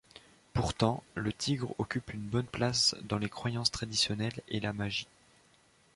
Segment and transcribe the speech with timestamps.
[0.53, 5.05] Pourtant, le tigre occupe une bonne place dans les croyances traditionnelles et la magie.